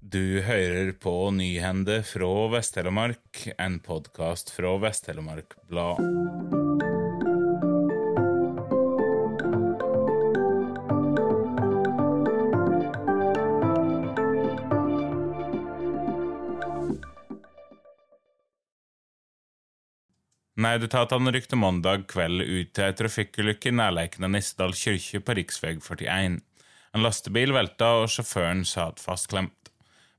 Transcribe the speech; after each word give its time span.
Du 0.00 0.40
hører 0.40 0.94
på 0.96 1.12
Nyhende 1.30 1.98
fra 2.08 2.28
Vest-Telemark, 2.48 3.42
en 3.60 3.74
podkast 3.84 4.48
fra 4.48 4.70
Vest-Telemark 4.80 5.52
Blad. 5.68 6.00
Nødetatene 20.56 21.36
rykte 21.36 21.60
mandag 21.60 22.08
kveld 22.08 22.40
ut 22.40 22.72
til 22.72 22.88
ei 22.88 22.96
trafikkulykke 22.96 23.68
i 23.68 23.76
nærheten 23.76 24.24
av 24.24 24.32
Nissedal 24.32 24.72
kirke 24.72 25.20
på 25.20 25.36
rv. 25.36 25.44
41. 25.84 26.40
En 26.96 27.04
lastebil 27.04 27.52
velta, 27.52 27.98
og 28.00 28.08
sjåføren 28.08 28.64
satt 28.64 29.04
fastklemt. 29.04 29.69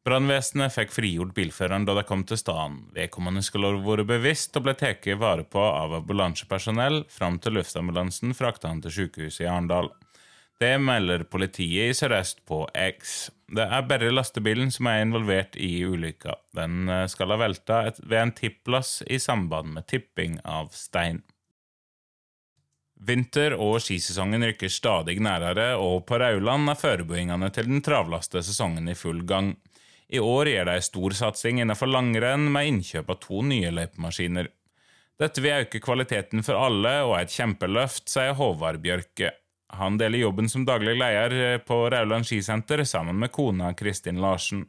Brannvesenet 0.00 0.72
fikk 0.72 0.94
frigjort 0.96 1.34
bilføreren 1.36 1.84
da 1.84 1.92
de 1.98 2.04
kom 2.08 2.22
til 2.24 2.38
stedet. 2.40 2.78
Vedkommende 2.96 3.42
skulle 3.44 3.68
ha 3.68 3.80
vært 3.84 4.08
bevisst 4.08 4.56
og 4.56 4.64
ble 4.64 4.72
tatt 4.80 5.04
vare 5.20 5.44
på 5.44 5.60
av 5.60 5.98
ambulansepersonell 5.98 7.02
fram 7.12 7.36
til 7.38 7.58
luftambulansen 7.58 8.32
frakta 8.36 8.70
han 8.72 8.80
til 8.80 8.94
sykehuset 8.96 9.44
i 9.44 9.50
Arendal. 9.50 9.90
Det 10.60 10.74
melder 10.80 11.24
politiet 11.24 11.90
i 11.90 11.96
Sør-Øst 11.96 12.42
på 12.48 12.62
X. 12.76 13.30
Det 13.48 13.64
er 13.64 13.84
bare 13.88 14.10
lastebilen 14.12 14.72
som 14.72 14.88
er 14.90 15.06
involvert 15.06 15.56
i 15.56 15.84
ulykka. 15.88 16.34
Den 16.56 16.88
eh, 16.88 17.06
skal 17.08 17.32
ha 17.32 17.38
velta 17.40 17.78
ved 18.00 18.18
en 18.20 18.32
tippplass 18.36 18.98
i 19.08 19.16
samband 19.20 19.72
med 19.76 19.88
tipping 19.88 20.36
av 20.44 20.68
stein. 20.76 21.22
Vinter- 23.00 23.56
og 23.56 23.78
skisesongen 23.80 24.44
rykker 24.44 24.68
stadig 24.68 25.16
nærere, 25.24 25.72
og 25.80 26.04
på 26.08 26.18
Rauland 26.20 26.68
er 26.68 26.76
forberedelsene 26.76 27.48
til 27.56 27.70
den 27.70 27.80
travleste 27.84 28.42
sesongen 28.44 28.92
i 28.92 28.96
full 28.96 29.24
gang. 29.24 29.54
I 30.10 30.18
år 30.18 30.48
gjør 30.50 30.66
de 30.66 30.80
stor 30.82 31.14
satsing 31.14 31.60
innenfor 31.62 31.86
langrenn 31.90 32.48
med 32.50 32.66
innkjøp 32.66 33.12
av 33.14 33.20
to 33.22 33.44
nye 33.46 33.70
løypemaskiner. 33.70 34.48
Dette 35.20 35.42
vil 35.44 35.62
øke 35.62 35.82
kvaliteten 35.84 36.42
for 36.42 36.58
alle 36.58 36.96
og 37.04 37.14
er 37.14 37.28
et 37.28 37.36
kjempeløft, 37.36 38.08
sier 38.10 38.34
Håvard 38.38 38.80
Bjørke. 38.82 39.34
Han 39.78 40.00
deler 40.00 40.24
jobben 40.24 40.48
som 40.50 40.64
daglig 40.66 40.96
leder 40.98 41.60
på 41.62 41.84
Rauland 41.92 42.26
skisenter 42.26 42.82
sammen 42.88 43.20
med 43.20 43.30
kona 43.30 43.70
Kristin 43.78 44.18
Larsen. 44.22 44.64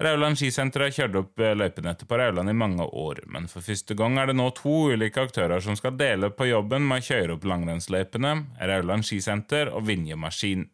Rauland 0.00 0.38
skisenter 0.38 0.84
har 0.84 0.94
kjørt 0.94 1.16
opp 1.18 1.42
løypenettet 1.58 2.06
på 2.08 2.16
Rauland 2.20 2.48
i 2.48 2.56
mange 2.56 2.86
år, 2.86 3.24
men 3.26 3.48
for 3.50 3.66
første 3.66 3.96
gang 3.98 4.16
er 4.22 4.30
det 4.30 4.36
nå 4.38 4.46
to 4.54 4.76
ulike 4.94 5.24
aktører 5.26 5.60
som 5.60 5.76
skal 5.76 5.98
dele 5.98 6.30
på 6.30 6.46
jobben 6.46 6.86
med 6.86 7.02
å 7.02 7.06
kjøre 7.08 7.34
opp 7.34 7.48
langrennsløypene, 7.50 8.34
Rauland 8.70 9.04
skisenter 9.04 9.72
og 9.74 9.88
Vinje 9.90 10.16
Maskin. 10.16 10.68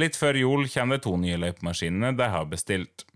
Litt 0.00 0.18
før 0.18 0.38
jul 0.38 0.68
kommer 0.72 0.98
de 0.98 1.04
to 1.06 1.16
nye 1.20 1.38
løypemaskinene 1.38 2.14
de 2.18 2.28
har 2.32 2.46
bestilt. 2.50 3.06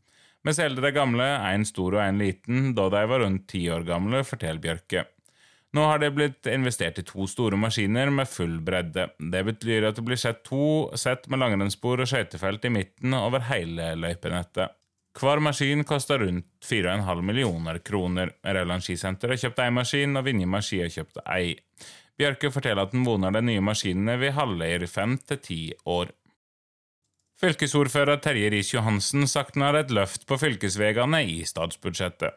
Vi 0.46 0.54
selger 0.54 0.84
de 0.84 0.94
gamle, 0.94 1.26
en 1.50 1.66
stor 1.66 1.98
og 1.98 2.02
en 2.04 2.20
liten, 2.22 2.72
da 2.78 2.86
de 2.94 3.04
var 3.10 3.24
rundt 3.24 3.48
ti 3.50 3.64
år 3.74 3.82
gamle, 3.88 4.22
forteller 4.24 4.62
Bjørke. 4.62 5.04
Nå 5.76 5.84
har 5.84 6.00
det 6.00 6.14
blitt 6.16 6.48
investert 6.48 7.00
i 7.02 7.04
to 7.04 7.26
store 7.28 7.58
maskiner 7.60 8.08
med 8.14 8.30
full 8.30 8.56
bredde. 8.64 9.10
Det 9.18 9.42
betyr 9.44 9.90
at 9.90 9.98
det 9.98 10.04
blir 10.06 10.20
sett 10.20 10.40
to 10.46 10.88
sett 10.96 11.28
med 11.28 11.42
langrennsspor 11.42 12.00
og 12.00 12.08
skøytefelt 12.08 12.64
i 12.64 12.72
midten 12.72 13.16
over 13.18 13.44
hele 13.50 13.92
løypenettet. 14.00 14.72
Hver 15.18 15.42
maskin 15.42 15.82
koster 15.84 16.22
rundt 16.22 16.46
4,5 16.64 17.22
millioner 17.26 17.80
kroner. 17.84 18.30
Rauland 18.46 18.84
skisenter 18.86 19.34
har 19.34 19.40
kjøpt 19.42 19.64
én 19.64 19.74
maskin, 19.74 20.16
og 20.16 20.24
Vinje 20.24 20.46
Maski 20.46 20.78
har 20.84 20.92
kjøpt 20.94 21.20
ei. 21.26 21.56
Bjørke 22.18 22.52
forteller 22.54 22.86
at 22.86 22.94
den 22.94 23.04
voner 23.06 23.34
de 23.34 23.42
nye 23.42 23.62
maskinene 23.62 24.14
vil 24.22 24.34
holde 24.38 24.70
i 24.70 24.90
fem 24.90 25.18
til 25.18 25.42
ti 25.42 25.60
år. 25.84 26.14
Fylkesordfører 27.38 28.18
Terje 28.18 28.48
Riis-Johansen 28.50 29.28
savner 29.30 29.76
et 29.78 29.92
løft 29.94 30.24
på 30.26 30.40
fylkesveiene 30.40 31.20
i 31.22 31.44
statsbudsjettet. 31.46 32.34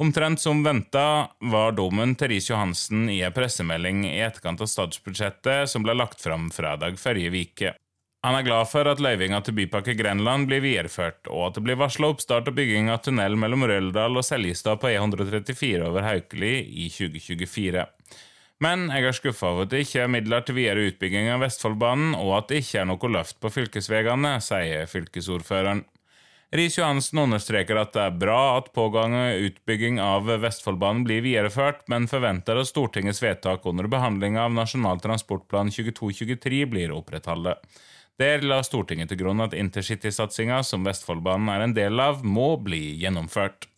Omtrent 0.00 0.38
som 0.38 0.60
venta 0.62 1.02
var 1.50 1.74
dommen 1.74 2.14
til 2.14 2.30
Riis-Johansen 2.30 3.08
i 3.10 3.18
en 3.26 3.34
pressemelding 3.34 4.04
i 4.06 4.20
etterkant 4.22 4.62
av 4.62 4.70
statsbudsjettet 4.70 5.72
som 5.72 5.82
ble 5.82 5.96
lagt 5.98 6.22
fram 6.22 6.46
fredag 6.54 7.00
forrige 7.02 7.34
uke. 7.34 7.74
Han 8.22 8.36
er 8.38 8.46
glad 8.46 8.70
for 8.70 8.86
at 8.86 9.02
løyvinga 9.02 9.40
til 9.42 9.56
Bypakke 9.56 9.96
Grenland 9.98 10.46
blir 10.46 10.62
videreført, 10.62 11.24
og 11.26 11.48
at 11.48 11.58
det 11.58 11.64
blir 11.66 11.80
varsla 11.80 12.12
oppstart 12.12 12.52
og 12.52 12.58
bygging 12.60 12.92
av 12.92 13.02
tunnel 13.02 13.34
mellom 13.34 13.66
Røldal 13.66 14.20
og 14.20 14.26
Seljestad 14.28 14.78
på 14.78 14.92
E134 14.92 15.88
over 15.88 16.06
Haukeli 16.06 16.54
i 16.84 16.86
2024. 16.92 17.86
Men 18.60 18.90
jeg 18.92 19.06
er 19.08 19.16
skuffa 19.16 19.54
over 19.54 19.64
at 19.64 19.72
det 19.72 19.86
ikke 19.86 20.02
er 20.04 20.10
midler 20.12 20.42
til 20.44 20.58
videre 20.58 20.90
utbygging 20.90 21.30
av 21.32 21.40
Vestfoldbanen, 21.40 22.12
og 22.18 22.34
at 22.36 22.50
det 22.50 22.60
ikke 22.60 22.82
er 22.82 22.90
noe 22.90 23.12
løft 23.14 23.38
på 23.40 23.52
fylkesveiene, 23.54 24.34
sier 24.44 24.90
fylkesordføreren. 24.90 25.86
Riis-Johansen 26.50 27.22
understreker 27.22 27.78
at 27.78 27.92
det 27.94 28.02
er 28.02 28.16
bra 28.18 28.58
at 28.58 28.72
pågående 28.74 29.38
utbygging 29.46 30.00
av 30.02 30.26
Vestfoldbanen 30.42 31.04
blir 31.06 31.22
videreført, 31.22 31.84
men 31.88 32.10
forventer 32.10 32.58
at 32.58 32.68
Stortingets 32.68 33.22
vedtak 33.22 33.64
under 33.70 33.86
behandlinga 33.88 34.48
av 34.48 34.56
Nasjonal 34.56 35.00
transportplan 35.00 35.70
2223 35.70 36.64
blir 36.72 36.92
opprettholdt. 36.96 37.62
Der 38.20 38.42
la 38.44 38.60
Stortinget 38.66 39.08
til 39.08 39.22
grunn 39.22 39.40
at 39.40 39.54
intercitysatsinga 39.56 40.60
som 40.66 40.82
Vestfoldbanen 40.84 41.48
er 41.54 41.64
en 41.64 41.76
del 41.78 42.02
av, 42.02 42.26
må 42.26 42.56
bli 42.60 42.98
gjennomført. 43.00 43.70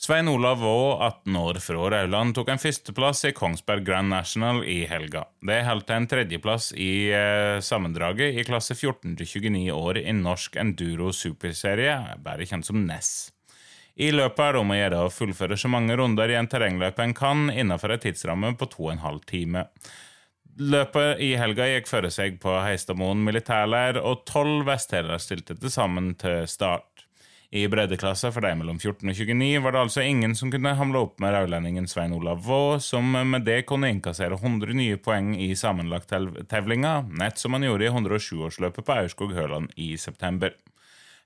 Svein 0.00 0.28
Olav 0.28 0.60
Vaa, 0.60 1.06
18 1.06 1.36
år 1.36 1.54
fra 1.58 1.88
Rauland, 1.90 2.34
tok 2.36 2.52
en 2.52 2.60
førsteplass 2.62 3.24
i 3.26 3.32
Kongsberg 3.34 3.82
Grand 3.82 4.06
National 4.12 4.60
i 4.62 4.84
helga. 4.86 5.24
Det 5.42 5.56
holdt 5.66 5.90
en 5.90 6.06
tredjeplass 6.06 6.68
i 6.78 7.10
eh, 7.10 7.58
sammendraget 7.58 8.38
i 8.38 8.44
klasse 8.46 8.76
14-29 8.78 9.64
år 9.74 9.98
i 9.98 10.14
norsk 10.14 10.60
enduro 10.62 11.10
superserie, 11.10 11.96
bare 12.22 12.46
kjent 12.46 12.68
som 12.70 12.78
NES. 12.86 13.10
I 13.98 14.12
løpet 14.14 14.44
er 14.44 14.54
det 14.54 14.62
om 14.62 14.70
å 14.70 14.78
gjøre 14.78 15.02
å 15.02 15.10
fullføre 15.10 15.58
så 15.58 15.72
mange 15.74 15.98
runder 15.98 16.30
i 16.30 16.38
en 16.38 16.46
terrengløype 16.46 17.02
en 17.02 17.18
kan 17.18 17.48
innenfor 17.50 17.96
en 17.96 18.04
tidsramme 18.06 18.54
på 18.54 18.70
to 18.70 18.86
og 18.86 18.92
en 18.94 19.02
halv 19.02 19.26
time. 19.26 19.66
Løpet 20.58 21.20
i 21.22 21.32
helga 21.38 21.66
gikk 21.70 21.90
føre 21.90 22.08
seg 22.10 22.38
på 22.42 22.54
Heistadmoen 22.62 23.20
militærleir, 23.26 23.98
og 23.98 24.24
tolv 24.26 24.64
vesthelere 24.66 25.18
stilte 25.22 25.58
til 25.58 25.70
sammen 25.70 26.14
til 26.18 26.46
start. 26.50 26.87
I 27.50 27.68
breddeklassa 27.68 28.28
for 28.28 28.44
de 28.44 28.50
mellom 28.60 28.76
14 28.76 29.08
og 29.08 29.14
29 29.16 29.60
var 29.64 29.72
det 29.72 29.80
altså 29.80 30.02
ingen 30.04 30.34
som 30.36 30.50
kunne 30.52 30.74
hamle 30.76 31.00
opp 31.00 31.14
med 31.22 31.32
raulendingen 31.32 31.86
Svein 31.88 32.12
Olav 32.12 32.42
Vaa, 32.44 32.74
som 32.84 33.08
med 33.08 33.46
det 33.46 33.62
kunne 33.70 33.88
innkassere 33.88 34.36
100 34.36 34.76
nye 34.76 34.98
poeng 35.00 35.30
i 35.32 35.54
sammenlagttevlinga, 35.56 36.92
nett 37.08 37.40
som 37.40 37.56
han 37.56 37.64
gjorde 37.64 37.88
i 37.88 37.94
107-årsløpet 37.94 38.84
på 38.84 38.98
Aurskog-Høland 38.98 39.72
i 39.80 39.94
september. 39.96 40.52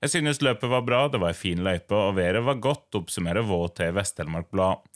Jeg 0.03 0.15
synes 0.15 0.43
løpet 0.47 0.71
var 0.71 0.87
bra, 0.87 1.03
det 1.11 1.19
var 1.19 1.35
ei 1.35 1.35
en 1.35 1.43
fin 1.43 1.67
løype, 1.67 1.99
og 1.99 2.15
været 2.21 2.47
var 2.47 2.63
godt, 2.71 2.87
oppsummerer 3.03 3.43
Vaa 3.51 3.75
til 3.75 3.91
Vest-Telemark 3.99 4.51
Blad. 4.55 4.87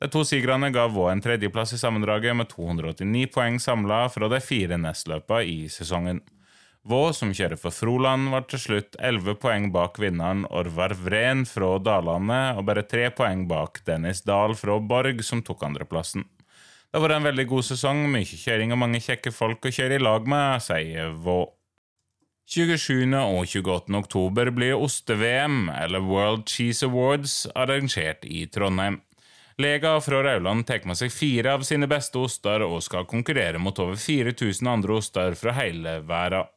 De 0.00 0.08
to 0.08 0.24
sigrene 0.24 0.72
ga 0.72 0.88
Vaa 0.88 1.12
en 1.12 1.20
tredjeplass 1.20 1.76
i 1.76 1.82
sammendraget 1.84 2.32
med 2.40 2.48
289 2.48 3.28
poeng 3.36 3.60
samla 3.60 4.06
fra 4.08 4.32
de 4.32 4.40
fire 4.40 4.80
nestløpene 4.80 5.44
i 5.44 5.68
sesongen. 5.68 6.24
Vå, 6.80 7.12
som 7.12 7.32
kjører 7.36 7.58
for 7.60 7.74
Froland, 7.76 8.30
var 8.32 8.46
til 8.48 8.60
slutt 8.62 8.96
11 9.04 9.36
poeng 9.42 9.66
bak 9.72 9.98
vinneren 10.00 10.46
Orvar 10.48 10.94
Vren 10.96 11.44
fra 11.44 11.74
Dalane, 11.76 12.56
og 12.56 12.64
bare 12.70 12.86
tre 12.88 13.10
poeng 13.12 13.44
bak 13.50 13.82
Dennis 13.84 14.22
Dahl 14.24 14.54
fra 14.56 14.78
Borg, 14.80 15.20
som 15.20 15.42
tok 15.44 15.66
andreplassen. 15.66 16.24
Det 16.24 16.96
har 16.96 17.04
vært 17.04 17.18
en 17.18 17.26
veldig 17.28 17.46
god 17.50 17.66
sesong, 17.68 18.00
mye 18.10 18.24
kjøring 18.24 18.72
og 18.72 18.80
mange 18.80 19.00
kjekke 19.04 19.30
folk 19.30 19.68
å 19.68 19.72
kjøre 19.76 19.98
i 19.98 20.02
lag 20.02 20.24
med, 20.24 20.64
sier 20.64 21.12
Vå. 21.20 21.42
27. 22.50 23.12
og 23.14 23.44
28. 23.44 23.92
oktober 24.00 24.50
blir 24.50 24.80
Oste-VM, 24.80 25.68
eller 25.76 26.02
World 26.02 26.48
Cheese 26.50 26.88
Awards, 26.88 27.44
arrangert 27.54 28.24
i 28.24 28.46
Trondheim. 28.50 29.02
Lega 29.60 29.92
fra 30.00 30.22
Rauland 30.24 30.64
tar 30.66 30.88
med 30.88 30.96
seg 30.96 31.12
fire 31.12 31.52
av 31.58 31.66
sine 31.68 31.84
beste 31.86 32.16
oster 32.18 32.64
og 32.64 32.80
skal 32.82 33.04
konkurrere 33.06 33.60
mot 33.60 33.76
over 33.84 34.00
4000 34.00 34.72
andre 34.72 34.96
oster 34.96 35.36
fra 35.36 35.52
hele 35.60 35.98
verden 36.08 36.48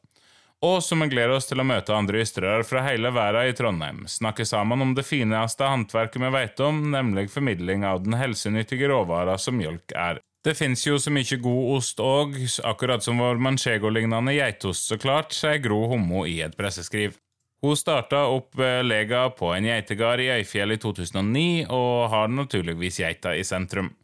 og 0.64 0.82
som 0.84 1.02
vi 1.04 1.10
gleder 1.12 1.34
oss 1.36 1.48
til 1.50 1.60
å 1.60 1.66
møte 1.66 1.92
andre 1.92 2.22
ystrere 2.24 2.64
fra 2.64 2.80
hele 2.86 3.10
verden 3.12 3.50
i 3.50 3.56
Trondheim, 3.56 4.04
snakke 4.08 4.46
sammen 4.48 4.80
om 4.80 4.94
det 4.96 5.04
fineste 5.04 5.68
håndverket 5.68 6.22
vi 6.22 6.30
vet 6.32 6.62
om, 6.64 6.78
nemlig 6.94 7.28
formidling 7.34 7.84
av 7.84 8.00
den 8.06 8.16
helsenyttige 8.16 8.88
råvara 8.88 9.36
som 9.40 9.58
mjølk 9.60 9.92
er. 9.92 10.22
Det 10.44 10.56
fins 10.56 10.86
jo 10.86 10.96
så 11.00 11.12
mye 11.12 11.38
god 11.40 11.76
ost 11.76 12.00
òg, 12.04 12.38
akkurat 12.68 13.04
som 13.04 13.20
vår 13.20 13.40
manchego-lignende 13.44 14.36
geitost, 14.36 14.88
så 14.88 14.98
klart, 15.00 15.36
sier 15.36 15.60
Gro 15.64 15.84
Hommo 15.92 16.24
i 16.28 16.38
et 16.44 16.56
presseskriv. 16.56 17.16
Hun 17.64 17.76
starta 17.80 18.26
opp 18.28 18.60
lega 18.84 19.22
på 19.36 19.54
en 19.56 19.64
geitegard 19.68 20.20
i 20.20 20.28
Øyfjell 20.34 20.76
i 20.76 20.80
2009, 20.80 21.64
og 21.72 22.10
har 22.12 22.28
naturligvis 22.28 23.00
geita 23.00 23.32
i 23.36 23.44
sentrum. 23.44 23.94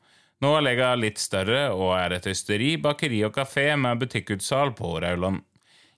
Nå 0.41 0.55
er 0.57 0.65
lega 0.65 0.95
litt 0.97 1.21
større 1.21 1.67
og 1.77 1.93
er 1.99 2.17
et 2.17 2.31
ysteri, 2.33 2.75
bakeri 2.81 3.21
og 3.29 3.35
kafé 3.37 3.67
med 3.77 4.01
butikkutsalg 4.01 4.79
på 4.79 4.95
Rauland. 5.05 5.45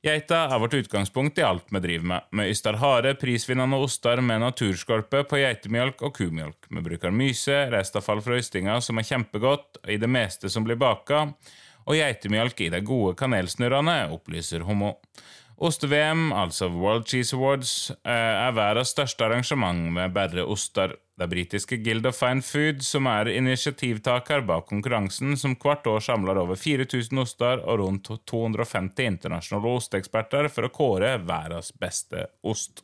Geita 0.02 0.48
er 0.50 0.58
vårt 0.58 0.72
utgangspunkt 0.74 1.36
i 1.38 1.44
alt 1.46 1.68
vi 1.70 1.78
driver 1.78 2.06
med. 2.10 2.24
Vi 2.34 2.48
yster 2.50 2.74
harde, 2.80 3.12
prisvinnende 3.14 3.78
oster 3.78 4.18
med 4.18 4.40
naturskorpe 4.42 5.20
på 5.30 5.38
geitemjølk 5.38 6.02
og 6.02 6.16
kumjølk. 6.16 6.66
Vi 6.74 6.82
bruker 6.82 7.14
myse, 7.14 7.60
restavfall 7.70 8.18
fra 8.24 8.40
ystinga 8.40 8.80
som 8.82 8.98
er 8.98 9.06
kjempegodt 9.06 9.78
i 9.86 10.00
det 10.02 10.10
meste 10.10 10.50
som 10.50 10.66
blir 10.66 10.80
baka, 10.80 11.28
og 11.86 11.94
geitemjølk 11.94 12.64
i 12.66 12.72
de 12.74 12.80
gode 12.82 13.14
kanelsnurrene, 13.20 14.08
opplyser 14.16 14.66
Homo. 14.66 14.96
Oste-VM, 15.62 16.32
altså 16.34 16.66
World 16.74 17.06
Cheese 17.06 17.36
Awards, 17.36 17.92
eh, 18.02 18.10
er 18.10 18.54
verdens 18.56 18.90
største 18.90 19.22
arrangement 19.22 19.92
med 19.94 20.10
bare 20.10 20.42
oster. 20.42 20.96
Det 21.18 21.28
britiske 21.30 21.76
Guild 21.84 22.06
of 22.08 22.16
Fine 22.18 22.42
Food, 22.42 22.82
som 22.82 23.06
er 23.06 23.30
initiativtaker 23.30 24.42
bak 24.48 24.66
konkurransen, 24.66 25.36
som 25.38 25.54
hvert 25.54 25.86
år 25.86 26.02
samler 26.02 26.40
over 26.42 26.58
4000 26.58 27.22
oster 27.22 27.62
og 27.62 27.78
rundt 27.78 28.10
250 28.26 29.06
internasjonale 29.06 29.76
osteeksperter 29.78 30.50
for 30.50 30.66
å 30.66 30.72
kåre 30.74 31.14
verdens 31.22 31.70
beste 31.78 32.26
ost. 32.42 32.82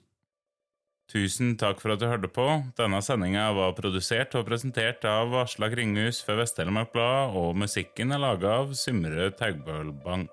Tusen 1.10 1.56
takk 1.58 1.80
for 1.82 1.96
at 1.96 1.98
du 1.98 2.06
hørte 2.06 2.30
på. 2.30 2.46
Denne 2.78 3.02
sendinga 3.02 3.48
var 3.56 3.74
produsert 3.74 4.38
og 4.38 4.46
presentert 4.46 5.02
av 5.08 5.34
Aslak 5.42 5.74
Kringhus 5.74 6.22
for 6.22 6.38
Vest-Telemark 6.38 6.92
Blad, 6.94 7.34
og 7.34 7.56
musikken 7.58 8.14
er 8.14 8.22
laga 8.22 8.60
av 8.60 8.76
Symre 8.78 9.32
Taugbølbang. 9.34 10.28